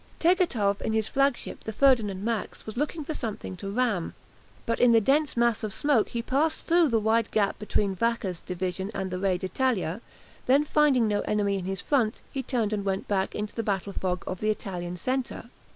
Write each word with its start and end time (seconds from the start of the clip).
Tegethoff 0.19 0.81
in 0.81 0.93
his 0.93 1.07
flagship 1.07 1.63
the 1.63 1.71
"Ferdinand 1.71 2.23
Max" 2.23 2.65
was 2.65 2.75
looking 2.75 3.05
for 3.05 3.13
something 3.13 3.55
to 3.57 3.69
ram, 3.69 4.15
but 4.65 4.79
in 4.79 4.93
the 4.93 4.99
dense 4.99 5.37
mass 5.37 5.63
of 5.63 5.71
smoke 5.71 6.09
he 6.09 6.23
passed 6.23 6.61
through 6.65 6.87
the 6.87 6.97
wide 6.99 7.29
gap 7.29 7.59
between 7.59 7.93
Vacca's 7.95 8.41
division 8.41 8.89
and 8.95 9.11
the 9.11 9.19
"Re 9.19 9.37
d'Italia," 9.37 10.01
then 10.47 10.65
finding 10.65 11.07
no 11.07 11.19
enemy 11.25 11.55
in 11.59 11.65
his 11.65 11.81
front, 11.81 12.23
he 12.31 12.41
turned 12.41 12.73
and 12.73 12.83
went 12.83 13.07
back 13.07 13.35
into 13.35 13.53
the 13.53 13.61
battle 13.61 13.93
fog 13.93 14.23
of 14.25 14.39
the 14.39 14.49
Italian 14.49 14.97
centre. 14.97 15.51